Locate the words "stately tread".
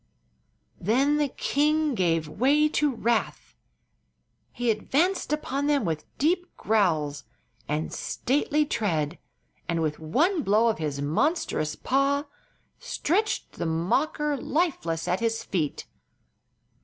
7.93-9.19